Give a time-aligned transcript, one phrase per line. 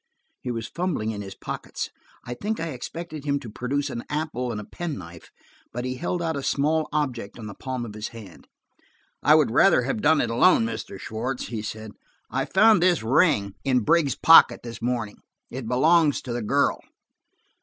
[0.39, 1.91] He was fumbling in his pockets.
[2.25, 5.29] I think I expected him to produce an apple and a penknife,
[5.71, 8.47] but he held out a small object on the palm of his hand.
[9.21, 10.99] "I would rather have done it alone, Mr.
[10.99, 11.91] Schwartz," he said.
[12.31, 15.17] "I found this ring in Brigg's pocket this morning.
[15.51, 16.79] It belongs to the girl."